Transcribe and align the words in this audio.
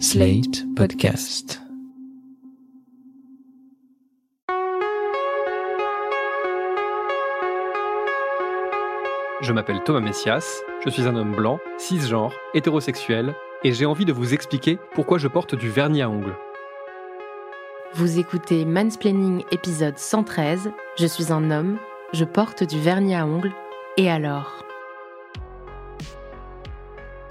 Slate 0.00 0.64
Podcast. 0.74 1.60
Je 9.40 9.52
m'appelle 9.52 9.82
Thomas 9.84 10.00
Messias, 10.00 10.62
je 10.84 10.90
suis 10.90 11.06
un 11.06 11.14
homme 11.14 11.34
blanc, 11.34 11.58
cisgenre, 11.78 12.32
hétérosexuel, 12.54 13.34
et 13.62 13.72
j'ai 13.72 13.86
envie 13.86 14.04
de 14.04 14.12
vous 14.12 14.34
expliquer 14.34 14.78
pourquoi 14.94 15.18
je 15.18 15.28
porte 15.28 15.54
du 15.54 15.68
vernis 15.68 16.02
à 16.02 16.10
ongles. 16.10 16.36
Vous 17.94 18.18
écoutez 18.18 18.64
Mansplaining 18.64 19.44
épisode 19.52 19.98
113. 19.98 20.72
Je 20.98 21.06
suis 21.06 21.32
un 21.32 21.50
homme, 21.50 21.78
je 22.12 22.24
porte 22.24 22.64
du 22.64 22.80
vernis 22.80 23.14
à 23.14 23.26
ongles, 23.26 23.52
et 23.96 24.10
alors? 24.10 24.64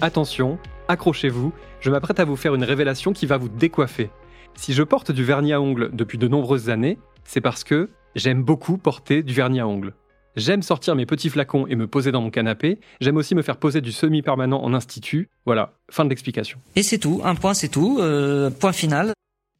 Attention, 0.02 0.60
accrochez-vous, 0.88 1.54
je 1.80 1.90
m'apprête 1.90 2.20
à 2.20 2.26
vous 2.26 2.36
faire 2.36 2.56
une 2.56 2.64
révélation 2.64 3.14
qui 3.14 3.26
va 3.26 3.38
vous 3.38 3.50
décoiffer. 3.50 4.10
Si 4.56 4.74
je 4.74 4.84
porte 4.84 5.12
du 5.12 5.24
vernis 5.24 5.54
à 5.54 5.62
ongles 5.62 5.90
depuis 5.94 6.18
de 6.18 6.28
nombreuses 6.28 6.70
années, 6.70 6.98
c'est 7.24 7.42
parce 7.42 7.64
que 7.64 7.90
j'aime 8.16 8.44
beaucoup 8.44 8.78
porter 8.78 9.24
du 9.24 9.34
vernis 9.34 9.60
à 9.60 9.68
ongles. 9.68 9.94
J'aime 10.36 10.64
sortir 10.64 10.96
mes 10.96 11.06
petits 11.06 11.30
flacons 11.30 11.68
et 11.68 11.76
me 11.76 11.86
poser 11.86 12.12
dans 12.12 12.22
mon 12.22 12.32
canapé. 12.32 12.80
J'aime 13.02 13.18
aussi 13.18 13.36
me 13.36 13.44
faire 13.44 13.58
poser 13.58 13.82
du 13.82 13.92
semi-permanent 13.92 14.64
en 14.64 14.74
institut. 14.74 15.30
Voilà, 15.46 15.74
fin 15.92 16.06
de 16.06 16.10
l'explication. 16.10 16.60
Et 16.76 16.82
c'est 16.82 16.98
tout, 16.98 17.22
un 17.24 17.36
point 17.36 17.54
c'est 17.54 17.68
tout, 17.68 17.98
euh, 18.00 18.50
point 18.50 18.72
final. 18.72 19.14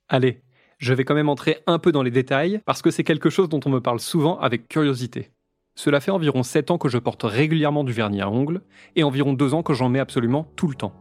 Allez, 0.10 0.42
je 0.80 0.94
vais 0.94 1.06
quand 1.06 1.14
même 1.14 1.30
entrer 1.30 1.60
un 1.68 1.78
peu 1.78 1.92
dans 1.92 2.02
les 2.02 2.12
détails 2.12 2.60
parce 2.66 2.82
que 2.82 2.90
c'est 2.90 3.04
quelque 3.04 3.30
chose 3.30 3.50
dont 3.50 3.60
on 3.66 3.70
me 3.70 3.82
parle 3.82 4.00
souvent 4.00 4.40
avec 4.40 4.68
curiosité. 4.68 5.30
Cela 5.76 6.00
fait 6.00 6.12
environ 6.12 6.44
7 6.44 6.72
ans 6.72 6.78
que 6.78 6.90
je 6.90 6.98
porte 6.98 7.24
régulièrement 7.24 7.84
du 7.84 7.94
vernis 7.94 8.22
à 8.22 8.30
ongles 8.30 8.62
et 8.96 9.04
environ 9.04 9.34
2 9.34 9.54
ans 9.54 9.64
que 9.64 9.74
j'en 9.74 9.90
mets 9.90 10.00
absolument 10.00 10.48
tout 10.56 10.68
le 10.68 10.76
temps. 10.76 10.94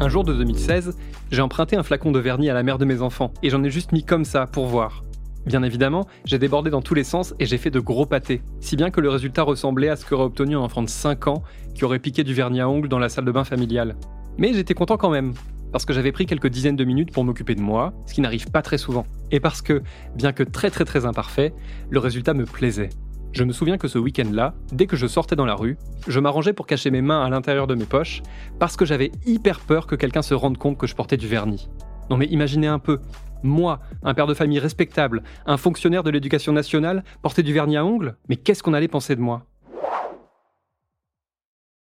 Un 0.00 0.08
jour 0.08 0.24
de 0.24 0.34
2016, 0.34 0.96
j'ai 1.30 1.40
emprunté 1.40 1.76
un 1.76 1.84
flacon 1.84 2.10
de 2.10 2.18
vernis 2.18 2.50
à 2.50 2.54
la 2.54 2.64
mère 2.64 2.78
de 2.78 2.84
mes 2.84 3.00
enfants 3.00 3.32
et 3.44 3.50
j'en 3.50 3.62
ai 3.62 3.70
juste 3.70 3.92
mis 3.92 4.04
comme 4.04 4.24
ça 4.24 4.46
pour 4.46 4.66
voir. 4.66 5.04
Bien 5.46 5.62
évidemment, 5.62 6.06
j'ai 6.24 6.38
débordé 6.38 6.68
dans 6.68 6.82
tous 6.82 6.94
les 6.94 7.04
sens 7.04 7.32
et 7.38 7.46
j'ai 7.46 7.58
fait 7.58 7.70
de 7.70 7.78
gros 7.78 8.04
pâtés, 8.04 8.42
si 8.60 8.74
bien 8.74 8.90
que 8.90 9.00
le 9.00 9.08
résultat 9.08 9.44
ressemblait 9.44 9.88
à 9.88 9.96
ce 9.96 10.04
qu'aurait 10.04 10.24
obtenu 10.24 10.56
un 10.56 10.60
enfant 10.60 10.82
de 10.82 10.88
5 10.88 11.28
ans 11.28 11.42
qui 11.74 11.84
aurait 11.84 12.00
piqué 12.00 12.24
du 12.24 12.34
vernis 12.34 12.60
à 12.60 12.68
ongles 12.68 12.88
dans 12.88 12.98
la 12.98 13.08
salle 13.08 13.24
de 13.24 13.30
bain 13.30 13.44
familiale. 13.44 13.94
Mais 14.36 14.52
j'étais 14.52 14.74
content 14.74 14.96
quand 14.96 15.10
même, 15.10 15.32
parce 15.70 15.84
que 15.84 15.92
j'avais 15.92 16.12
pris 16.12 16.26
quelques 16.26 16.48
dizaines 16.48 16.76
de 16.76 16.84
minutes 16.84 17.12
pour 17.12 17.24
m'occuper 17.24 17.54
de 17.54 17.60
moi, 17.60 17.92
ce 18.06 18.14
qui 18.14 18.20
n'arrive 18.20 18.50
pas 18.50 18.62
très 18.62 18.78
souvent. 18.78 19.06
Et 19.30 19.38
parce 19.38 19.62
que, 19.62 19.82
bien 20.16 20.32
que 20.32 20.42
très 20.42 20.70
très 20.70 20.84
très 20.84 21.06
imparfait, 21.06 21.54
le 21.90 22.00
résultat 22.00 22.34
me 22.34 22.46
plaisait. 22.46 22.90
Je 23.34 23.42
me 23.42 23.52
souviens 23.52 23.78
que 23.78 23.88
ce 23.88 23.98
week-end-là, 23.98 24.54
dès 24.70 24.86
que 24.86 24.94
je 24.94 25.08
sortais 25.08 25.34
dans 25.34 25.44
la 25.44 25.56
rue, 25.56 25.76
je 26.06 26.20
m'arrangeais 26.20 26.52
pour 26.52 26.68
cacher 26.68 26.92
mes 26.92 27.02
mains 27.02 27.24
à 27.24 27.28
l'intérieur 27.28 27.66
de 27.66 27.74
mes 27.74 27.84
poches, 27.84 28.22
parce 28.60 28.76
que 28.76 28.84
j'avais 28.84 29.10
hyper 29.26 29.58
peur 29.58 29.88
que 29.88 29.96
quelqu'un 29.96 30.22
se 30.22 30.34
rende 30.34 30.56
compte 30.56 30.78
que 30.78 30.86
je 30.86 30.94
portais 30.94 31.16
du 31.16 31.26
vernis. 31.26 31.68
Non 32.10 32.16
mais 32.16 32.26
imaginez 32.26 32.68
un 32.68 32.78
peu, 32.78 33.00
moi, 33.42 33.80
un 34.04 34.14
père 34.14 34.28
de 34.28 34.34
famille 34.34 34.60
respectable, 34.60 35.24
un 35.46 35.56
fonctionnaire 35.56 36.04
de 36.04 36.10
l'éducation 36.10 36.52
nationale, 36.52 37.02
porter 37.22 37.42
du 37.42 37.52
vernis 37.52 37.76
à 37.76 37.84
ongles? 37.84 38.16
Mais 38.28 38.36
qu'est-ce 38.36 38.62
qu'on 38.62 38.72
allait 38.72 38.86
penser 38.86 39.16
de 39.16 39.20
moi? 39.20 39.44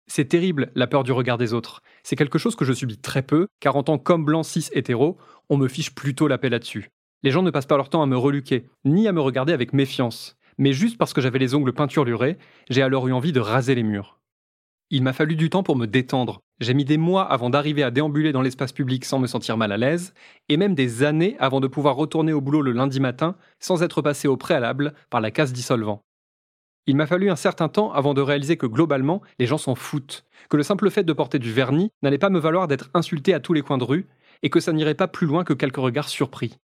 C'est 0.06 0.26
terrible, 0.26 0.70
la 0.76 0.86
peur 0.86 1.02
du 1.02 1.10
regard 1.10 1.36
des 1.36 1.52
autres. 1.52 1.82
C'est 2.04 2.14
quelque 2.14 2.38
chose 2.38 2.54
que 2.54 2.64
je 2.64 2.72
subis 2.72 2.98
très 2.98 3.22
peu, 3.22 3.48
car 3.58 3.74
en 3.74 3.82
tant 3.82 3.98
qu'homme 3.98 4.24
blanc 4.24 4.44
cis 4.44 4.68
hétéro, 4.72 5.18
on 5.48 5.56
me 5.56 5.66
fiche 5.66 5.96
plutôt 5.96 6.28
la 6.28 6.38
paix 6.38 6.48
là-dessus. 6.48 6.90
Les 7.24 7.32
gens 7.32 7.42
ne 7.42 7.50
passent 7.50 7.66
pas 7.66 7.76
leur 7.76 7.88
temps 7.88 8.02
à 8.02 8.06
me 8.06 8.16
reluquer, 8.16 8.68
ni 8.84 9.08
à 9.08 9.12
me 9.12 9.20
regarder 9.20 9.52
avec 9.52 9.72
méfiance. 9.72 10.36
Mais 10.58 10.72
juste 10.72 10.98
parce 10.98 11.12
que 11.12 11.20
j'avais 11.20 11.38
les 11.38 11.54
ongles 11.54 11.72
peinturlurés, 11.72 12.38
j'ai 12.70 12.82
alors 12.82 13.08
eu 13.08 13.12
envie 13.12 13.32
de 13.32 13.40
raser 13.40 13.74
les 13.74 13.82
murs. 13.82 14.20
Il 14.90 15.02
m'a 15.02 15.12
fallu 15.12 15.34
du 15.34 15.50
temps 15.50 15.62
pour 15.62 15.76
me 15.76 15.86
détendre. 15.86 16.40
J'ai 16.60 16.74
mis 16.74 16.84
des 16.84 16.98
mois 16.98 17.24
avant 17.24 17.50
d'arriver 17.50 17.82
à 17.82 17.90
déambuler 17.90 18.32
dans 18.32 18.42
l'espace 18.42 18.72
public 18.72 19.04
sans 19.04 19.18
me 19.18 19.26
sentir 19.26 19.56
mal 19.56 19.72
à 19.72 19.76
l'aise, 19.76 20.14
et 20.48 20.56
même 20.56 20.74
des 20.74 21.02
années 21.02 21.36
avant 21.40 21.60
de 21.60 21.66
pouvoir 21.66 21.96
retourner 21.96 22.32
au 22.32 22.40
boulot 22.40 22.62
le 22.62 22.72
lundi 22.72 23.00
matin 23.00 23.34
sans 23.58 23.82
être 23.82 24.02
passé 24.02 24.28
au 24.28 24.36
préalable 24.36 24.94
par 25.10 25.20
la 25.20 25.30
case 25.30 25.52
dissolvant. 25.52 26.04
Il 26.86 26.96
m'a 26.96 27.06
fallu 27.06 27.30
un 27.30 27.36
certain 27.36 27.68
temps 27.68 27.92
avant 27.92 28.12
de 28.12 28.20
réaliser 28.20 28.58
que 28.58 28.66
globalement, 28.66 29.22
les 29.38 29.46
gens 29.46 29.58
s'en 29.58 29.74
foutent, 29.74 30.26
que 30.50 30.56
le 30.58 30.62
simple 30.62 30.90
fait 30.90 31.02
de 31.02 31.12
porter 31.14 31.38
du 31.38 31.50
vernis 31.50 31.90
n'allait 32.02 32.18
pas 32.18 32.28
me 32.28 32.38
valoir 32.38 32.68
d'être 32.68 32.90
insulté 32.92 33.32
à 33.32 33.40
tous 33.40 33.54
les 33.54 33.62
coins 33.62 33.78
de 33.78 33.84
rue, 33.84 34.06
et 34.42 34.50
que 34.50 34.60
ça 34.60 34.72
n'irait 34.72 34.94
pas 34.94 35.08
plus 35.08 35.26
loin 35.26 35.44
que 35.44 35.54
quelques 35.54 35.76
regards 35.76 36.10
surpris. 36.10 36.58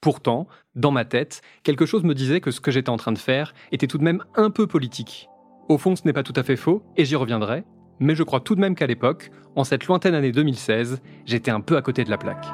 Pourtant, 0.00 0.46
dans 0.74 0.90
ma 0.90 1.04
tête, 1.04 1.42
quelque 1.62 1.86
chose 1.86 2.04
me 2.04 2.14
disait 2.14 2.40
que 2.40 2.50
ce 2.50 2.60
que 2.60 2.70
j'étais 2.70 2.90
en 2.90 2.96
train 2.96 3.12
de 3.12 3.18
faire 3.18 3.54
était 3.72 3.86
tout 3.86 3.98
de 3.98 4.04
même 4.04 4.22
un 4.34 4.50
peu 4.50 4.66
politique. 4.66 5.28
Au 5.68 5.78
fond, 5.78 5.96
ce 5.96 6.02
n'est 6.04 6.12
pas 6.12 6.22
tout 6.22 6.34
à 6.36 6.42
fait 6.42 6.56
faux, 6.56 6.82
et 6.96 7.04
j'y 7.04 7.16
reviendrai, 7.16 7.64
mais 8.00 8.14
je 8.14 8.22
crois 8.22 8.40
tout 8.40 8.54
de 8.54 8.60
même 8.60 8.74
qu'à 8.74 8.86
l'époque, 8.86 9.30
en 9.56 9.64
cette 9.64 9.86
lointaine 9.86 10.14
année 10.14 10.32
2016, 10.32 11.00
j'étais 11.24 11.50
un 11.50 11.60
peu 11.60 11.76
à 11.76 11.82
côté 11.82 12.04
de 12.04 12.10
la 12.10 12.18
plaque. 12.18 12.46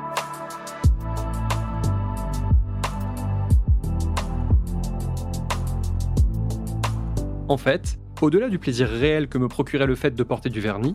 En 7.48 7.56
fait, 7.56 7.98
au-delà 8.20 8.48
du 8.48 8.60
plaisir 8.60 8.88
réel 8.88 9.26
que 9.26 9.38
me 9.38 9.48
procurait 9.48 9.86
le 9.86 9.96
fait 9.96 10.14
de 10.14 10.22
porter 10.22 10.50
du 10.50 10.60
vernis, 10.60 10.94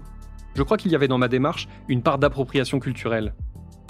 je 0.53 0.63
crois 0.63 0.77
qu'il 0.77 0.89
y 0.89 0.95
avait 0.95 1.09
dans 1.09 1.17
ma 1.17 1.27
démarche 1.27 1.67
une 1.89 2.01
part 2.01 2.17
d'appropriation 2.17 2.79
culturelle. 2.79 3.33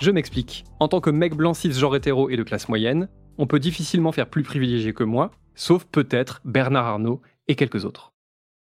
Je 0.01 0.11
m'explique. 0.11 0.66
En 0.79 0.88
tant 0.88 1.00
que 1.00 1.09
mec 1.09 1.35
blanc 1.35 1.53
cisgenre 1.53 1.95
hétéro 1.95 2.29
et 2.29 2.35
de 2.35 2.44
classe 2.44 2.67
moyenne, 2.67 3.07
on 3.38 3.47
peut 3.47 3.59
difficilement 3.59 4.11
faire 4.11 4.29
plus 4.29 4.44
privilégié 4.44 4.94
que 4.94 5.03
moi, 5.03 5.31
sauf 5.56 5.85
peut-être 5.85 6.41
Bernard 6.44 6.85
Arnault 6.85 7.22
et 7.47 7.56
quelques 7.56 7.85
autres. 7.85 8.13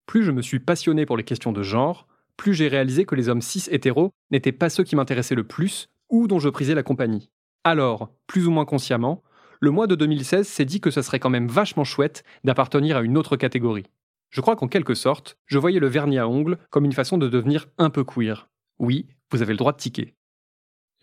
Plus 0.07 0.23
je 0.23 0.31
me 0.31 0.43
suis 0.43 0.61
passionné 0.61 1.07
pour 1.07 1.17
les 1.17 1.25
questions 1.25 1.53
de 1.53 1.63
genre, 1.63 2.07
plus 2.37 2.55
j'ai 2.55 2.69
réalisé 2.69 3.05
que 3.05 3.17
les 3.17 3.29
hommes 3.29 3.43
cis 3.43 3.65
hétéros 3.71 4.13
n'étaient 4.31 4.53
pas 4.53 4.71
ceux 4.71 4.85
qui 4.85 4.97
m'intéressaient 4.97 5.35
le 5.35 5.47
plus 5.47 5.89
ou 6.09 6.29
dont 6.29 6.39
je 6.39 6.49
prisais 6.49 6.75
la 6.75 6.85
compagnie. 6.85 7.31
Alors, 7.65 8.11
plus 8.27 8.47
ou 8.47 8.51
moins 8.53 8.65
consciemment, 8.65 9.23
le 9.61 9.73
mois 9.73 9.89
de 9.89 9.97
2016 9.97 10.47
s'est 10.47 10.65
dit 10.65 10.81
que 10.81 10.91
ce 10.91 11.03
serait 11.03 11.19
quand 11.19 11.31
même 11.31 11.49
vachement 11.49 11.85
chouette 11.85 12.23
d'appartenir 12.45 12.97
à 12.97 13.03
une 13.03 13.19
autre 13.19 13.37
catégorie. 13.37 13.87
Je 14.31 14.41
crois 14.41 14.55
qu'en 14.57 14.69
quelque 14.69 14.95
sorte, 14.95 15.37
je 15.47 15.59
voyais 15.59 15.81
le 15.81 15.89
vernis 15.89 16.19
à 16.19 16.29
ongles 16.29 16.59
comme 16.71 16.85
une 16.85 16.93
façon 16.93 17.19
de 17.19 17.29
devenir 17.29 17.67
un 17.77 17.91
peu 17.91 18.05
queer. 18.05 18.49
Oui, 18.79 19.09
vous 19.33 19.43
avez 19.43 19.53
le 19.53 19.59
droit 19.59 19.73
de 19.73 19.79
tiquer. 19.79 20.15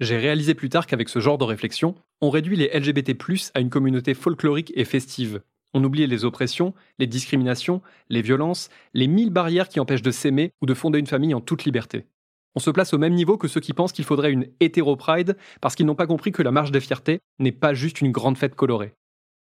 J'ai 0.01 0.17
réalisé 0.17 0.55
plus 0.55 0.67
tard 0.67 0.87
qu'avec 0.87 1.07
ce 1.07 1.19
genre 1.19 1.37
de 1.37 1.45
réflexion, 1.45 1.95
on 2.19 2.29
réduit 2.29 2.57
les 2.57 2.67
LGBT+ 2.67 3.15
à 3.53 3.61
une 3.61 3.69
communauté 3.69 4.13
folklorique 4.13 4.73
et 4.75 4.83
festive. 4.83 5.41
On 5.73 5.83
oublie 5.83 6.05
les 6.05 6.25
oppressions, 6.25 6.73
les 6.99 7.07
discriminations, 7.07 7.81
les 8.09 8.21
violences, 8.21 8.69
les 8.93 9.07
mille 9.07 9.29
barrières 9.29 9.69
qui 9.69 9.79
empêchent 9.79 10.01
de 10.01 10.11
s'aimer 10.11 10.51
ou 10.61 10.65
de 10.65 10.73
fonder 10.73 10.99
une 10.99 11.07
famille 11.07 11.33
en 11.33 11.39
toute 11.39 11.63
liberté. 11.63 12.05
On 12.55 12.59
se 12.59 12.71
place 12.71 12.93
au 12.93 12.97
même 12.97 13.13
niveau 13.13 13.37
que 13.37 13.47
ceux 13.47 13.61
qui 13.61 13.73
pensent 13.73 13.93
qu'il 13.93 14.05
faudrait 14.05 14.31
une 14.31 14.47
hétéro-pride 14.59 15.37
parce 15.61 15.75
qu'ils 15.75 15.85
n'ont 15.85 15.95
pas 15.95 16.07
compris 16.07 16.31
que 16.31 16.43
la 16.43 16.51
marche 16.51 16.71
des 16.71 16.79
fiertés 16.81 17.19
n'est 17.39 17.51
pas 17.53 17.73
juste 17.73 18.01
une 18.01 18.11
grande 18.11 18.37
fête 18.37 18.55
colorée. 18.55 18.93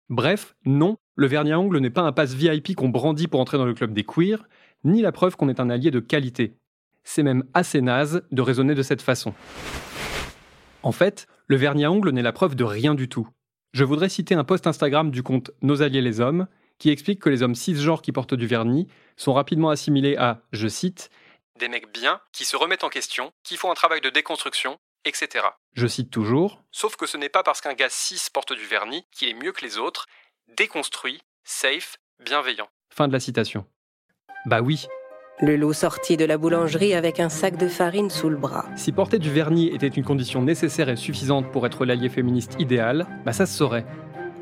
Bref, 0.09 0.57
non, 0.65 0.97
le 1.15 1.27
vernis 1.27 1.53
à 1.53 1.59
ongles 1.59 1.79
n'est 1.79 1.91
pas 1.91 2.03
un 2.03 2.13
pass 2.13 2.35
VIP 2.35 2.75
qu'on 2.75 2.89
brandit 2.89 3.29
pour 3.29 3.41
entrer 3.41 3.59
dans 3.59 3.67
le 3.67 3.75
club 3.75 3.93
des 3.93 4.05
queers, 4.05 4.45
ni 4.85 5.03
la 5.03 5.13
preuve 5.13 5.37
qu'on 5.37 5.49
est 5.49 5.61
un 5.61 5.71
allié 5.71 5.93
de 5.93 6.01
qualité. 6.01 6.55
C'est 7.05 7.23
même 7.23 7.45
assez 7.55 7.81
naze 7.81 8.23
de 8.31 8.43
raisonner 8.43 8.75
de 8.75 8.83
cette 8.83 9.03
façon. 9.03 9.35
En 10.83 10.93
fait, 10.93 11.27
le 11.47 11.57
vernis 11.57 11.85
à 11.85 11.91
ongles 11.93 12.11
n'est 12.11 12.23
la 12.23 12.33
preuve 12.33 12.57
de 12.57 12.65
rien 12.65 12.95
du 12.95 13.09
tout. 13.09 13.29
Je 13.73 13.85
voudrais 13.85 14.09
citer 14.09 14.35
un 14.35 14.45
post 14.45 14.67
Instagram 14.67 15.11
du 15.11 15.23
compte 15.23 15.51
Nos 15.63 15.83
alliés 15.83 16.03
les 16.03 16.21
hommes, 16.21 16.47
qui 16.79 16.91
explique 16.91 17.21
que 17.21 17.29
les 17.29 17.43
hommes 17.43 17.55
cisgenres 17.55 18.03
qui 18.03 18.13
portent 18.13 18.35
du 18.35 18.47
vernis 18.47 18.89
sont 19.17 19.33
rapidement 19.33 19.71
assimilés 19.71 20.17
à, 20.17 20.43
je 20.53 20.69
cite, 20.69 21.11
des 21.59 21.69
mecs 21.69 21.93
bien 21.93 22.21
qui 22.33 22.45
se 22.45 22.57
remettent 22.57 22.85
en 22.85 22.89
question, 22.89 23.33
qui 23.45 23.57
font 23.57 23.71
un 23.71 23.75
travail 23.75 24.01
de 24.01 24.11
déconstruction, 24.11 24.79
etc. 25.05 25.47
Je 25.75 25.87
cite 25.87 26.11
toujours, 26.11 26.63
sauf 26.73 26.97
que 26.97 27.07
ce 27.07 27.17
n'est 27.17 27.29
pas 27.29 27.43
parce 27.43 27.61
qu'un 27.61 27.75
gars 27.75 27.89
cis 27.89 28.21
porte 28.33 28.53
du 28.53 28.65
vernis 28.65 29.07
qu'il 29.13 29.29
est 29.29 29.35
mieux 29.35 29.53
que 29.53 29.65
les 29.65 29.79
autres, 29.79 30.07
déconstruit, 30.57 31.23
safe, 31.45 31.99
bienveillant. 32.19 32.69
Fin 32.91 33.07
de 33.07 33.13
la 33.13 33.21
citation. 33.21 33.65
Bah 34.47 34.61
oui, 34.61 34.87
Le 35.41 35.57
loup 35.57 35.73
sortit 35.73 36.17
de 36.17 36.25
la 36.25 36.39
boulangerie 36.39 36.95
avec 36.95 37.19
un 37.19 37.29
sac 37.29 37.57
de 37.57 37.67
farine 37.67 38.11
sous 38.11 38.29
le 38.29 38.37
bras. 38.37 38.67
si 38.77 38.93
porter 38.93 39.19
du 39.19 39.31
vernis 39.31 39.69
était 39.75 39.89
une 39.89 40.05
condition 40.05 40.43
nécessaire 40.43 40.89
et 40.89 40.97
suffisante 40.97 41.51
pour 41.51 41.67
être 41.67 41.85
l'allié 41.85 42.09
féministe 42.09 42.55
idéal, 42.61 43.07
bah 43.25 43.33
ça 43.33 43.47
se 43.47 43.57
saurait. 43.57 43.85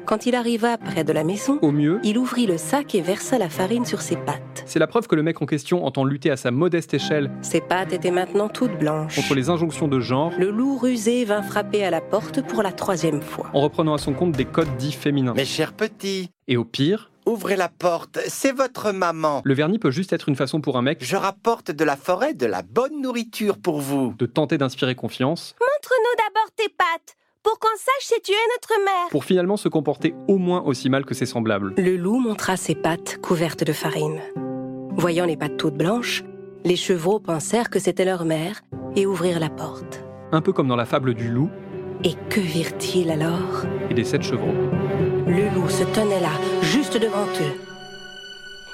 Quand 0.05 0.27
il 0.27 0.35
arriva 0.35 0.77
près 0.77 1.05
de 1.05 1.13
la 1.13 1.23
maison, 1.25 1.59
Au 1.63 1.71
mieux, 1.71 2.01
il 2.03 2.19
ouvrit 2.19 2.47
le 2.47 2.59
sac 2.59 2.95
et 2.95 3.01
versa 3.01 3.39
la 3.39 3.49
farine 3.49 3.85
sur 3.87 4.01
ses 4.03 4.17
pattes. 4.17 4.63
c'est 4.67 4.79
la 4.81 4.87
preuve 4.89 5.07
que 5.07 5.15
le 5.15 5.23
mec 5.23 5.41
en 5.41 5.47
question 5.47 5.87
entend 5.87 6.05
lutter 6.05 6.31
à 6.31 6.37
sa 6.37 6.51
modeste 6.51 6.93
échelle 6.93 7.31
Ses 7.43 7.61
pattes 7.61 7.93
étaient 7.93 8.11
maintenant 8.11 8.49
toutes 8.49 8.77
blanches. 8.79 9.15
contre 9.17 9.35
les 9.35 9.49
injonctions 9.49 9.89
de 9.89 10.01
genre 10.01 10.33
Le 10.39 10.51
loup 10.51 10.77
rusé 10.77 11.25
vint 11.25 11.43
frapper 11.43 11.85
à 11.85 11.91
la 11.91 12.01
porte 12.01 12.43
pour 12.47 12.63
la 12.63 12.73
troisième 12.73 13.23
fois. 13.23 13.49
en 13.55 13.61
reprenant 13.61 13.95
à 13.95 13.99
son 13.99 14.13
compte 14.13 14.33
des 14.33 14.45
codes 14.47 14.77
dits 14.79 14.93
féminins. 14.93 15.35
Mes 15.35 15.45
chers 15.45 15.73
petits, 15.73 16.31
Et 16.49 16.57
au 16.57 16.65
pire, 16.65 17.11
ouvrez 17.27 17.57
la 17.57 17.69
porte, 17.69 18.19
c'est 18.29 18.53
votre 18.53 18.93
maman. 18.93 19.43
le 19.45 19.55
vernis 19.55 19.79
peut 19.79 19.91
juste 19.91 20.13
être 20.13 20.29
une 20.29 20.37
façon 20.37 20.61
pour 20.61 20.77
un 20.77 20.83
mec 20.83 20.99
Je 21.05 21.17
rapporte 21.17 21.71
de 21.71 21.85
la 21.85 21.97
forêt 21.97 22.35
de 22.35 22.47
la 22.47 22.63
bonne 22.63 23.01
nourriture 23.03 23.59
pour 23.59 23.81
vous. 23.81 24.15
de 24.19 24.27
tenter 24.27 24.59
d'inspirer 24.59 24.95
confiance 24.95 25.55
Montre-nous 25.61 26.25
d'abord 26.25 26.51
tes 26.57 26.69
pattes, 26.69 27.17
pour 27.43 27.59
qu'on 27.59 27.69
sache 27.77 28.01
si 28.15 28.21
tu 28.23 28.33
es 28.33 28.35
notre 28.57 28.85
mère. 28.85 29.09
pour 29.11 29.25
finalement 29.25 29.57
se 29.57 29.69
comporter 29.69 30.15
au 30.29 30.37
moins 30.39 30.63
aussi 30.63 30.91
mal 30.91 31.05
que 31.05 31.15
ses 31.15 31.27
semblables. 31.27 31.75
Le 31.79 31.97
loup 31.97 32.19
montra 32.21 32.57
ses 32.57 32.75
pattes 32.75 33.19
couvertes 33.23 33.65
de 33.65 33.73
farine. 33.73 34.21
Voyant 34.97 35.25
les 35.27 35.37
pattes 35.37 35.57
toutes 35.57 35.77
blanches, 35.77 36.25
Les 36.65 36.77
chevreaux 36.77 37.21
pensèrent 37.21 37.71
que 37.71 37.79
c'était 37.79 38.05
leur 38.05 38.27
mère 38.27 38.61
et 38.95 39.07
ouvrirent 39.07 39.41
la 39.41 39.49
porte. 39.49 40.05
Un 40.33 40.43
peu 40.43 40.53
comme 40.53 40.69
dans 40.69 40.77
la 40.77 40.85
fable 40.85 41.15
du 41.15 41.31
loup 41.31 41.49
Et 42.05 42.15
que 42.31 42.41
virent-ils 42.41 43.11
alors? 43.11 43.65
Et 43.91 43.95
des 43.95 44.05
sept 44.05 44.23
chevreaux. 44.23 44.55
Le 45.27 45.55
loup 45.55 45.69
se 45.69 45.85
tenait 45.85 46.21
là, 46.21 46.33
juste 46.63 46.97
devant 46.97 47.27
eux. 47.27 47.61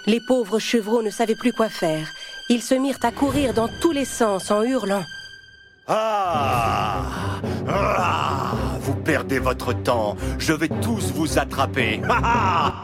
Les 0.06 0.20
pauvres 0.20 0.58
chevreaux 0.60 1.02
ne 1.02 1.10
savaient 1.10 1.34
plus 1.34 1.52
quoi 1.52 1.68
faire. 1.68 2.08
Ils 2.48 2.62
se 2.62 2.74
mirent 2.74 2.98
à 3.02 3.10
courir 3.10 3.52
dans 3.54 3.68
tous 3.82 3.90
les 3.90 4.04
sens 4.04 4.50
en 4.52 4.62
hurlant. 4.62 5.02
Ah 5.88 7.40
Ah 7.68 8.54
Vous 8.80 8.94
perdez 8.94 9.40
votre 9.40 9.72
temps. 9.72 10.16
Je 10.38 10.52
vais 10.52 10.68
tous 10.80 11.12
vous 11.12 11.38
attraper. 11.38 12.00
Ah 12.08 12.20
ah 12.24 12.82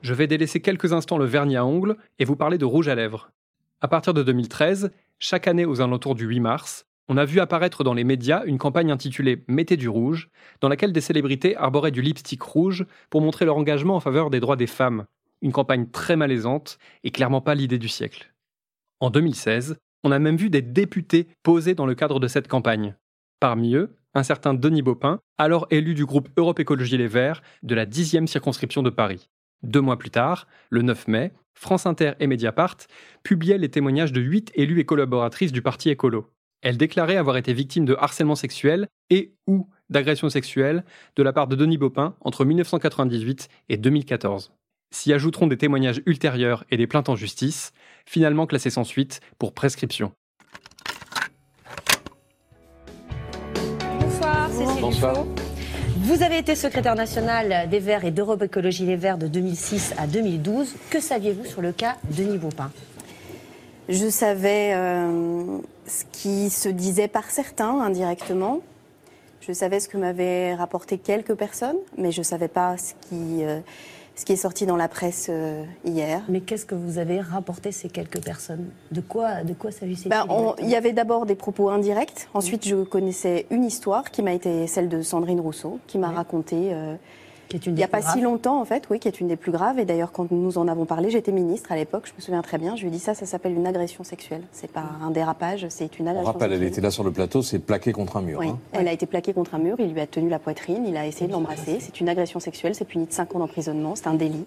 Je 0.00 0.14
vais 0.14 0.26
délaisser 0.26 0.60
quelques 0.60 0.94
instants 0.94 1.18
le 1.18 1.26
vernis 1.26 1.56
à 1.56 1.66
ongles 1.66 1.96
et 2.18 2.24
vous 2.24 2.36
parler 2.36 2.56
de 2.56 2.64
rouge 2.64 2.88
à 2.88 2.94
lèvres. 2.94 3.30
À 3.82 3.88
partir 3.88 4.14
de 4.14 4.22
2013, 4.22 4.90
chaque 5.18 5.46
année 5.46 5.66
aux 5.66 5.82
alentours 5.82 6.14
du 6.14 6.24
8 6.26 6.40
mars, 6.40 6.86
on 7.08 7.16
a 7.16 7.24
vu 7.24 7.40
apparaître 7.40 7.84
dans 7.84 7.94
les 7.94 8.04
médias 8.04 8.44
une 8.46 8.58
campagne 8.58 8.90
intitulée 8.90 9.44
Mettez 9.46 9.76
du 9.76 9.88
rouge, 9.88 10.30
dans 10.60 10.68
laquelle 10.68 10.92
des 10.92 11.00
célébrités 11.00 11.56
arboraient 11.56 11.90
du 11.90 12.00
lipstick 12.00 12.40
rouge 12.42 12.86
pour 13.10 13.20
montrer 13.20 13.44
leur 13.44 13.56
engagement 13.56 13.96
en 13.96 14.00
faveur 14.00 14.30
des 14.30 14.40
droits 14.40 14.56
des 14.56 14.66
femmes. 14.66 15.04
Une 15.42 15.52
campagne 15.52 15.86
très 15.90 16.16
malaisante 16.16 16.78
et 17.02 17.10
clairement 17.10 17.42
pas 17.42 17.54
l'idée 17.54 17.78
du 17.78 17.88
siècle. 17.88 18.32
En 19.00 19.10
2016, 19.10 19.76
on 20.02 20.12
a 20.12 20.18
même 20.18 20.36
vu 20.36 20.48
des 20.48 20.62
députés 20.62 21.28
poser 21.42 21.74
dans 21.74 21.86
le 21.86 21.94
cadre 21.94 22.20
de 22.20 22.28
cette 22.28 22.48
campagne. 22.48 22.96
Parmi 23.40 23.74
eux, 23.74 23.96
un 24.14 24.22
certain 24.22 24.54
Denis 24.54 24.82
Baupin, 24.82 25.20
alors 25.36 25.66
élu 25.70 25.94
du 25.94 26.06
groupe 26.06 26.28
Europe 26.36 26.60
Écologie 26.60 26.96
Les 26.96 27.08
Verts 27.08 27.42
de 27.62 27.74
la 27.74 27.84
10e 27.84 28.26
circonscription 28.26 28.82
de 28.82 28.90
Paris. 28.90 29.28
Deux 29.62 29.80
mois 29.80 29.98
plus 29.98 30.10
tard, 30.10 30.46
le 30.70 30.82
9 30.82 31.08
mai, 31.08 31.32
France 31.54 31.86
Inter 31.86 32.12
et 32.20 32.26
Mediapart 32.26 32.76
publiaient 33.22 33.58
les 33.58 33.70
témoignages 33.70 34.12
de 34.12 34.20
huit 34.20 34.50
élus 34.54 34.80
et 34.80 34.84
collaboratrices 34.84 35.52
du 35.52 35.62
Parti 35.62 35.90
écolo. 35.90 36.33
Elles 36.64 36.78
déclaraient 36.78 37.18
avoir 37.18 37.36
été 37.36 37.52
victimes 37.52 37.84
de 37.84 37.94
harcèlement 37.94 38.34
sexuel 38.34 38.88
et 39.10 39.34
ou 39.46 39.68
d'agression 39.90 40.30
sexuelle 40.30 40.82
de 41.14 41.22
la 41.22 41.34
part 41.34 41.46
de 41.46 41.56
Denis 41.56 41.76
Baupin 41.76 42.16
entre 42.22 42.46
1998 42.46 43.48
et 43.68 43.76
2014. 43.76 44.50
S'y 44.90 45.12
ajouteront 45.12 45.46
des 45.46 45.58
témoignages 45.58 46.00
ultérieurs 46.06 46.64
et 46.70 46.78
des 46.78 46.86
plaintes 46.86 47.10
en 47.10 47.16
justice, 47.16 47.72
finalement 48.06 48.46
classées 48.46 48.70
sans 48.70 48.84
suite 48.84 49.20
pour 49.38 49.52
prescription. 49.52 50.12
Bonsoir, 54.00 54.48
Cécile 54.50 54.88
Dufaux. 54.88 55.34
Vous 55.98 56.22
avez 56.22 56.38
été 56.38 56.54
secrétaire 56.54 56.94
national 56.94 57.68
des 57.68 57.78
Verts 57.78 58.06
et 58.06 58.10
d'Europe 58.10 58.42
Écologie 58.42 58.86
Les 58.86 58.96
Verts 58.96 59.18
de 59.18 59.26
2006 59.26 59.94
à 59.98 60.06
2012. 60.06 60.74
Que 60.88 61.00
saviez-vous 61.00 61.44
sur 61.44 61.60
le 61.60 61.72
cas 61.72 61.96
Denis 62.16 62.38
Baupin? 62.38 62.70
Je 63.88 64.08
savais 64.08 64.72
euh, 64.74 65.58
ce 65.86 66.04
qui 66.12 66.48
se 66.50 66.68
disait 66.68 67.08
par 67.08 67.30
certains 67.30 67.80
indirectement. 67.80 68.60
Je 69.40 69.52
savais 69.52 69.78
ce 69.78 69.88
que 69.88 69.98
m'avaient 69.98 70.54
rapporté 70.54 70.96
quelques 70.96 71.34
personnes, 71.34 71.76
mais 71.98 72.10
je 72.10 72.20
ne 72.20 72.24
savais 72.24 72.48
pas 72.48 72.78
ce 72.78 72.94
qui, 73.08 73.44
euh, 73.44 73.60
ce 74.16 74.24
qui 74.24 74.32
est 74.32 74.36
sorti 74.36 74.64
dans 74.64 74.76
la 74.78 74.88
presse 74.88 75.26
euh, 75.28 75.64
hier. 75.84 76.22
Mais 76.30 76.40
qu'est-ce 76.40 76.64
que 76.64 76.74
vous 76.74 76.96
avez 76.96 77.20
rapporté 77.20 77.70
ces 77.70 77.90
quelques 77.90 78.24
personnes? 78.24 78.70
De 78.90 79.02
quoi, 79.02 79.42
de 79.44 79.52
quoi 79.52 79.70
s'agissait-il 79.70 80.08
Ben, 80.08 80.26
il 80.62 80.70
y 80.70 80.76
avait 80.76 80.94
d'abord 80.94 81.26
des 81.26 81.34
propos 81.34 81.68
indirects. 81.68 82.26
Ensuite, 82.32 82.66
je 82.66 82.84
connaissais 82.84 83.44
une 83.50 83.64
histoire 83.64 84.10
qui 84.10 84.22
m'a 84.22 84.32
été 84.32 84.66
celle 84.66 84.88
de 84.88 85.02
Sandrine 85.02 85.40
Rousseau, 85.40 85.78
qui 85.86 85.98
m'a 85.98 86.08
Oui. 86.08 86.14
raconté 86.14 86.72
Qui 87.48 87.56
est 87.56 87.66
une 87.66 87.74
il 87.74 87.76
n'y 87.76 87.84
a 87.84 87.88
pas 87.88 88.02
si 88.02 88.20
longtemps, 88.20 88.60
en 88.60 88.64
fait, 88.64 88.86
oui, 88.90 88.98
qui 88.98 89.08
est 89.08 89.20
une 89.20 89.28
des 89.28 89.36
plus 89.36 89.52
graves. 89.52 89.78
Et 89.78 89.84
d'ailleurs, 89.84 90.12
quand 90.12 90.30
nous 90.30 90.58
en 90.58 90.68
avons 90.68 90.84
parlé, 90.84 91.10
j'étais 91.10 91.32
ministre 91.32 91.72
à 91.72 91.76
l'époque, 91.76 92.06
je 92.06 92.12
me 92.16 92.20
souviens 92.20 92.42
très 92.42 92.58
bien. 92.58 92.76
Je 92.76 92.82
lui 92.82 92.88
ai 92.88 92.90
dit 92.90 92.98
ça, 92.98 93.14
ça 93.14 93.26
s'appelle 93.26 93.52
une 93.52 93.66
agression 93.66 94.04
sexuelle. 94.04 94.42
C'est 94.52 94.70
pas 94.70 94.84
un 95.02 95.10
dérapage, 95.10 95.66
c'est 95.68 95.98
une 95.98 96.06
On 96.06 96.10
agression 96.10 96.32
rappelle, 96.32 96.52
elle 96.52 96.62
était 96.62 96.80
là 96.80 96.90
sur 96.90 97.04
le 97.04 97.10
plateau, 97.10 97.42
c'est 97.42 97.58
plaqué 97.58 97.92
contre 97.92 98.16
un 98.16 98.22
mur. 98.22 98.38
Oui, 98.38 98.48
hein. 98.48 98.58
elle 98.72 98.88
a 98.88 98.92
été 98.92 99.06
plaquée 99.06 99.32
contre 99.32 99.54
un 99.54 99.58
mur, 99.58 99.76
il 99.78 99.92
lui 99.92 100.00
a 100.00 100.06
tenu 100.06 100.28
la 100.28 100.38
poitrine, 100.38 100.86
il 100.86 100.96
a 100.96 101.06
essayé 101.06 101.26
de 101.26 101.32
l'embrasser. 101.32 101.78
C'est 101.80 102.00
une 102.00 102.08
agression 102.08 102.40
sexuelle, 102.40 102.74
c'est 102.74 102.84
puni 102.84 103.06
de 103.06 103.12
5 103.12 103.34
ans 103.34 103.38
d'emprisonnement, 103.40 103.94
c'est 103.94 104.06
un 104.06 104.14
délit. 104.14 104.46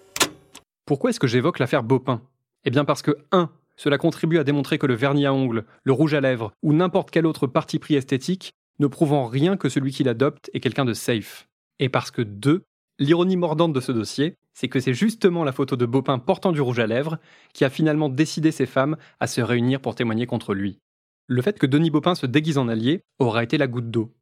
Pourquoi 0.86 1.10
est-ce 1.10 1.20
que 1.20 1.26
j'évoque 1.26 1.58
l'affaire 1.58 1.82
Baupin 1.82 2.20
Eh 2.64 2.70
bien 2.70 2.84
parce 2.84 3.02
que 3.02 3.16
1. 3.32 3.50
Cela 3.76 3.96
contribue 3.96 4.38
à 4.38 4.44
démontrer 4.44 4.76
que 4.76 4.86
le 4.86 4.94
vernis 4.94 5.24
à 5.24 5.32
ongles, 5.32 5.64
le 5.84 5.92
rouge 5.92 6.12
à 6.12 6.20
lèvres 6.20 6.50
ou 6.62 6.72
n'importe 6.72 7.12
quel 7.12 7.26
autre 7.26 7.46
parti 7.46 7.78
pris 7.78 7.94
esthétique 7.94 8.52
ne 8.80 8.88
prouve 8.88 9.12
en 9.12 9.26
rien 9.26 9.56
que 9.56 9.68
celui 9.68 9.92
qui 9.92 10.02
l'adopte 10.02 10.50
est 10.52 10.60
quelqu'un 10.60 10.84
de 10.84 10.94
safe. 10.94 11.48
Et 11.78 11.88
parce 11.88 12.10
que 12.10 12.22
2. 12.22 12.64
L'ironie 13.00 13.36
mordante 13.36 13.72
de 13.72 13.80
ce 13.80 13.92
dossier, 13.92 14.36
c'est 14.54 14.68
que 14.68 14.80
c'est 14.80 14.94
justement 14.94 15.44
la 15.44 15.52
photo 15.52 15.76
de 15.76 15.86
Baupin 15.86 16.18
portant 16.18 16.50
du 16.50 16.60
rouge 16.60 16.80
à 16.80 16.86
lèvres 16.86 17.18
qui 17.52 17.64
a 17.64 17.70
finalement 17.70 18.08
décidé 18.08 18.50
ces 18.50 18.66
femmes 18.66 18.96
à 19.20 19.28
se 19.28 19.40
réunir 19.40 19.80
pour 19.80 19.94
témoigner 19.94 20.26
contre 20.26 20.52
lui. 20.52 20.80
Le 21.28 21.40
fait 21.42 21.58
que 21.58 21.66
Denis 21.66 21.90
Baupin 21.90 22.16
se 22.16 22.26
déguise 22.26 22.58
en 22.58 22.68
allié 22.68 23.02
aura 23.20 23.44
été 23.44 23.56
la 23.56 23.68
goutte 23.68 23.90
d'eau. 23.90 24.14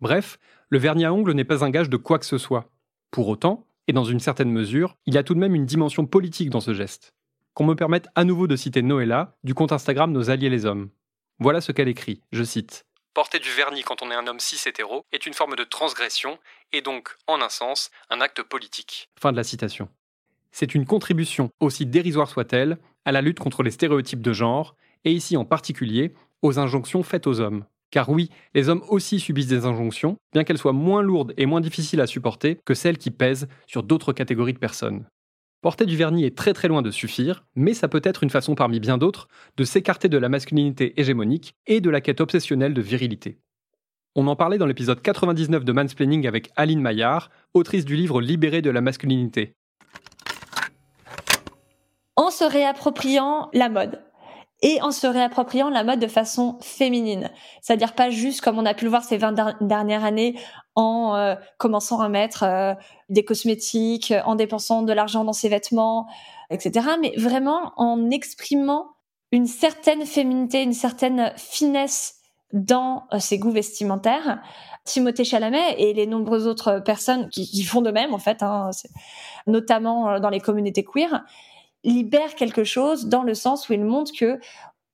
Bref, 0.00 0.38
le 0.70 0.78
vernis 0.78 1.04
à 1.04 1.12
ongles 1.12 1.32
n'est 1.32 1.44
pas 1.44 1.64
un 1.64 1.70
gage 1.70 1.90
de 1.90 1.96
quoi 1.98 2.18
que 2.18 2.24
ce 2.24 2.38
soit. 2.38 2.70
Pour 3.10 3.28
autant, 3.28 3.66
et 3.88 3.92
dans 3.92 4.04
une 4.04 4.20
certaine 4.20 4.52
mesure, 4.52 4.96
il 5.04 5.14
y 5.14 5.18
a 5.18 5.22
tout 5.22 5.34
de 5.34 5.40
même 5.40 5.54
une 5.54 5.66
dimension 5.66 6.06
politique 6.06 6.50
dans 6.50 6.60
ce 6.60 6.72
geste. 6.72 7.14
Qu'on 7.52 7.66
me 7.66 7.74
permette 7.74 8.08
à 8.14 8.24
nouveau 8.24 8.46
de 8.46 8.56
citer 8.56 8.82
Noëlla, 8.82 9.36
du 9.44 9.52
compte 9.52 9.72
Instagram 9.72 10.12
Nos 10.12 10.30
Alliés 10.30 10.50
les 10.50 10.64
Hommes. 10.64 10.90
Voilà 11.40 11.60
ce 11.60 11.72
qu'elle 11.72 11.88
écrit, 11.88 12.22
je 12.32 12.44
cite. 12.44 12.87
Porter 13.18 13.40
du 13.40 13.50
vernis 13.50 13.82
quand 13.82 14.00
on 14.00 14.12
est 14.12 14.14
un 14.14 14.28
homme 14.28 14.38
cis 14.38 14.68
hétéro 14.68 15.04
est 15.10 15.26
une 15.26 15.34
forme 15.34 15.56
de 15.56 15.64
transgression 15.64 16.38
et 16.72 16.82
donc, 16.82 17.16
en 17.26 17.40
un 17.40 17.48
sens, 17.48 17.90
un 18.10 18.20
acte 18.20 18.44
politique. 18.44 19.08
C'est 20.52 20.72
une 20.72 20.86
contribution, 20.86 21.50
aussi 21.58 21.84
dérisoire 21.84 22.30
soit-elle, 22.30 22.78
à 23.04 23.10
la 23.10 23.20
lutte 23.20 23.40
contre 23.40 23.64
les 23.64 23.72
stéréotypes 23.72 24.22
de 24.22 24.32
genre, 24.32 24.76
et 25.04 25.10
ici 25.10 25.36
en 25.36 25.44
particulier 25.44 26.14
aux 26.42 26.60
injonctions 26.60 27.02
faites 27.02 27.26
aux 27.26 27.40
hommes. 27.40 27.64
Car 27.90 28.08
oui, 28.08 28.30
les 28.54 28.68
hommes 28.68 28.84
aussi 28.86 29.18
subissent 29.18 29.48
des 29.48 29.66
injonctions, 29.66 30.16
bien 30.32 30.44
qu'elles 30.44 30.56
soient 30.56 30.72
moins 30.72 31.02
lourdes 31.02 31.34
et 31.36 31.46
moins 31.46 31.60
difficiles 31.60 32.00
à 32.00 32.06
supporter 32.06 32.60
que 32.64 32.74
celles 32.74 32.98
qui 32.98 33.10
pèsent 33.10 33.48
sur 33.66 33.82
d'autres 33.82 34.12
catégories 34.12 34.52
de 34.52 34.58
personnes. 34.58 35.04
Porter 35.60 35.86
du 35.86 35.96
vernis 35.96 36.24
est 36.24 36.36
très 36.36 36.52
très 36.52 36.68
loin 36.68 36.82
de 36.82 36.92
suffire, 36.92 37.44
mais 37.56 37.74
ça 37.74 37.88
peut 37.88 38.00
être 38.04 38.22
une 38.22 38.30
façon 38.30 38.54
parmi 38.54 38.78
bien 38.78 38.96
d'autres 38.96 39.26
de 39.56 39.64
s'écarter 39.64 40.08
de 40.08 40.16
la 40.16 40.28
masculinité 40.28 41.00
hégémonique 41.00 41.54
et 41.66 41.80
de 41.80 41.90
la 41.90 42.00
quête 42.00 42.20
obsessionnelle 42.20 42.74
de 42.74 42.80
virilité. 42.80 43.38
On 44.14 44.28
en 44.28 44.36
parlait 44.36 44.58
dans 44.58 44.66
l'épisode 44.66 45.02
99 45.02 45.64
de 45.64 45.72
Mansplaining 45.72 46.28
avec 46.28 46.50
Aline 46.54 46.80
Maillard, 46.80 47.30
autrice 47.54 47.84
du 47.84 47.96
livre 47.96 48.20
Libérée 48.20 48.62
de 48.62 48.70
la 48.70 48.80
masculinité. 48.80 49.54
en 52.14 52.30
se 52.30 52.44
réappropriant 52.44 53.48
la 53.52 53.68
mode 53.68 54.00
et 54.60 54.82
en 54.82 54.90
se 54.90 55.06
réappropriant 55.06 55.70
la 55.70 55.84
mode 55.84 56.00
de 56.00 56.06
façon 56.06 56.58
féminine. 56.60 57.30
C'est-à-dire 57.62 57.94
pas 57.94 58.10
juste 58.10 58.40
comme 58.40 58.58
on 58.58 58.66
a 58.66 58.74
pu 58.74 58.84
le 58.84 58.90
voir 58.90 59.04
ces 59.04 59.16
20 59.16 59.32
der- 59.32 59.56
dernières 59.60 60.04
années 60.04 60.38
en 60.74 61.14
euh, 61.14 61.36
commençant 61.58 62.00
à 62.00 62.08
mettre 62.08 62.42
euh, 62.42 62.74
des 63.08 63.24
cosmétiques, 63.24 64.12
en 64.24 64.34
dépensant 64.34 64.82
de 64.82 64.92
l'argent 64.92 65.24
dans 65.24 65.32
ses 65.32 65.48
vêtements, 65.48 66.06
etc. 66.50 66.86
Mais 67.00 67.12
vraiment 67.16 67.72
en 67.76 68.10
exprimant 68.10 68.86
une 69.30 69.46
certaine 69.46 70.06
féminité, 70.06 70.62
une 70.62 70.72
certaine 70.72 71.32
finesse 71.36 72.16
dans 72.52 73.04
euh, 73.12 73.18
ses 73.18 73.38
goûts 73.38 73.50
vestimentaires. 73.50 74.40
Timothée 74.84 75.24
Chalamet 75.24 75.74
et 75.78 75.92
les 75.92 76.06
nombreuses 76.06 76.46
autres 76.46 76.80
personnes 76.80 77.28
qui, 77.28 77.62
font 77.62 77.82
de 77.82 77.90
même, 77.90 78.14
en 78.14 78.18
fait, 78.18 78.42
hein, 78.42 78.70
notamment 79.46 80.10
euh, 80.10 80.18
dans 80.18 80.30
les 80.30 80.40
communautés 80.40 80.84
queer, 80.84 81.24
libère 81.84 82.34
quelque 82.34 82.64
chose 82.64 83.06
dans 83.06 83.22
le 83.22 83.34
sens 83.34 83.68
où 83.68 83.72
il 83.72 83.84
montre 83.84 84.12
que 84.16 84.38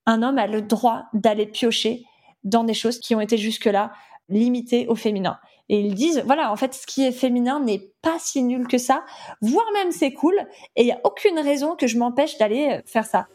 un 0.06 0.22
homme 0.22 0.38
a 0.38 0.46
le 0.46 0.62
droit 0.62 1.04
d'aller 1.14 1.46
piocher 1.46 2.04
dans 2.42 2.64
des 2.64 2.74
choses 2.74 2.98
qui 2.98 3.14
ont 3.14 3.20
été 3.20 3.38
jusque-là 3.38 3.92
limitées 4.28 4.86
au 4.88 4.94
féminin. 4.94 5.38
Et 5.70 5.80
ils 5.80 5.94
disent, 5.94 6.22
voilà, 6.26 6.52
en 6.52 6.56
fait, 6.56 6.74
ce 6.74 6.86
qui 6.86 7.04
est 7.04 7.12
féminin 7.12 7.58
n'est 7.58 7.90
pas 8.02 8.18
si 8.18 8.42
nul 8.42 8.66
que 8.66 8.76
ça, 8.76 9.04
voire 9.40 9.64
même 9.72 9.92
c'est 9.92 10.12
cool, 10.12 10.34
et 10.76 10.82
il 10.82 10.86
n'y 10.86 10.92
a 10.92 11.00
aucune 11.04 11.38
raison 11.38 11.74
que 11.74 11.86
je 11.86 11.96
m'empêche 11.96 12.36
d'aller 12.36 12.80
faire 12.84 13.06
ça. 13.06 13.28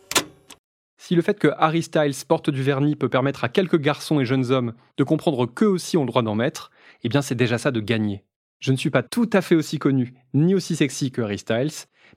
Si 1.02 1.16
le 1.16 1.22
fait 1.22 1.40
que 1.40 1.48
Harry 1.58 1.82
Styles 1.82 2.26
porte 2.28 2.50
du 2.50 2.62
vernis 2.62 2.96
peut 2.96 3.10
permettre 3.10 3.46
à 3.46 3.50
quelques 3.50 3.80
garçons 3.80 4.20
et 4.20 4.26
jeunes 4.26 4.52
hommes 4.52 4.74
de 4.98 5.04
comprendre 5.04 5.46
qu'eux 5.46 5.66
aussi 5.66 5.98
ont 5.98 6.04
le 6.04 6.08
droit 6.08 6.22
d'en 6.22 6.36
mettre, 6.36 6.72
eh 7.04 7.10
bien 7.10 7.22
c'est 7.22 7.36
déjà 7.36 7.58
ça 7.58 7.72
de 7.72 7.80
gagner. 7.80 8.26
Je 8.60 8.74
ne 8.74 8.78
suis 8.78 8.90
pas 8.90 9.02
tout 9.02 9.30
à 9.32 9.42
fait 9.42 9.56
aussi 9.56 9.80
connu, 9.80 10.14
ni 10.34 10.54
aussi 10.54 10.76
sexy 10.76 11.12
que 11.12 11.22
Harry 11.22 11.38
Styles, 11.38 11.72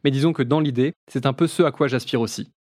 mais 0.04 0.10
disons 0.10 0.32
que 0.32 0.42
dans 0.42 0.60
l'idée, 0.60 0.92
c'est 1.10 1.26
un 1.26 1.32
peu 1.32 1.46
ce 1.46 1.62
à 1.62 1.70
quoi 1.72 1.88
j'aspire 1.88 2.20
aussi. 2.20 2.52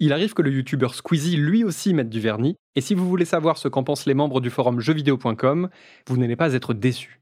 Il 0.00 0.12
arrive 0.12 0.34
que 0.34 0.42
le 0.42 0.50
youtubeur 0.52 0.94
Squeezie 0.94 1.36
lui 1.36 1.62
aussi 1.64 1.94
mette 1.94 2.08
du 2.10 2.20
vernis, 2.20 2.56
et 2.74 2.80
si 2.80 2.94
vous 2.94 3.08
voulez 3.08 3.24
savoir 3.24 3.58
ce 3.58 3.68
qu'en 3.68 3.84
pensent 3.84 4.06
les 4.06 4.14
membres 4.14 4.40
du 4.40 4.50
forum 4.50 4.80
jeuxvideo.com, 4.80 5.68
vous 6.08 6.16
n'allez 6.16 6.36
pas 6.36 6.52
être 6.54 6.74
déçus. 6.74 7.20